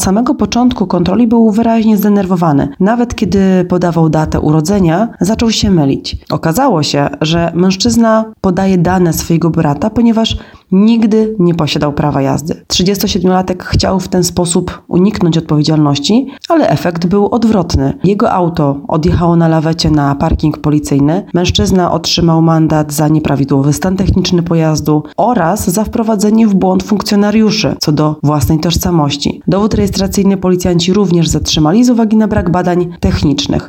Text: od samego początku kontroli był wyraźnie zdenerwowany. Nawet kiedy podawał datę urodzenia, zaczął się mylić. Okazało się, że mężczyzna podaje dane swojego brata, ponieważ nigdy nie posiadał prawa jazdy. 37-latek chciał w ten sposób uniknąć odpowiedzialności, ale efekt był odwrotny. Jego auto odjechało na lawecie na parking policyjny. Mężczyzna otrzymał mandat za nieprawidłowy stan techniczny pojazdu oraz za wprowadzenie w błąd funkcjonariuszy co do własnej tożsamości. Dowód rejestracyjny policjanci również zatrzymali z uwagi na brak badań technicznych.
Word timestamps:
od 0.00 0.04
samego 0.04 0.34
początku 0.34 0.86
kontroli 0.86 1.26
był 1.26 1.50
wyraźnie 1.50 1.96
zdenerwowany. 1.96 2.68
Nawet 2.80 3.14
kiedy 3.14 3.64
podawał 3.68 4.08
datę 4.08 4.40
urodzenia, 4.40 5.08
zaczął 5.20 5.50
się 5.50 5.70
mylić. 5.70 6.16
Okazało 6.30 6.82
się, 6.82 7.08
że 7.20 7.52
mężczyzna 7.54 8.24
podaje 8.40 8.78
dane 8.78 9.12
swojego 9.12 9.50
brata, 9.50 9.90
ponieważ 9.90 10.36
nigdy 10.72 11.36
nie 11.38 11.54
posiadał 11.54 11.92
prawa 11.92 12.22
jazdy. 12.22 12.54
37-latek 12.68 13.64
chciał 13.64 14.00
w 14.00 14.08
ten 14.08 14.24
sposób 14.24 14.82
uniknąć 14.88 15.38
odpowiedzialności, 15.38 16.26
ale 16.48 16.68
efekt 16.68 17.06
był 17.06 17.28
odwrotny. 17.28 17.98
Jego 18.04 18.32
auto 18.32 18.80
odjechało 18.88 19.36
na 19.36 19.48
lawecie 19.48 19.90
na 19.90 20.14
parking 20.14 20.58
policyjny. 20.58 21.26
Mężczyzna 21.34 21.92
otrzymał 21.92 22.42
mandat 22.42 22.92
za 22.92 23.08
nieprawidłowy 23.08 23.72
stan 23.72 23.96
techniczny 23.96 24.42
pojazdu 24.42 25.02
oraz 25.16 25.70
za 25.70 25.84
wprowadzenie 25.84 26.46
w 26.46 26.54
błąd 26.54 26.82
funkcjonariuszy 26.82 27.76
co 27.80 27.92
do 27.92 28.16
własnej 28.22 28.58
tożsamości. 28.58 29.42
Dowód 29.46 29.74
rejestracyjny 29.74 30.36
policjanci 30.36 30.92
również 30.92 31.28
zatrzymali 31.28 31.84
z 31.84 31.90
uwagi 31.90 32.16
na 32.16 32.28
brak 32.28 32.50
badań 32.50 32.88
technicznych. 33.00 33.68